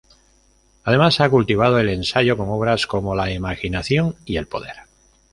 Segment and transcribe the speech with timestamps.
[0.83, 4.75] Además, ha cultivado el ensayo con obras como "La imaginación y el poder.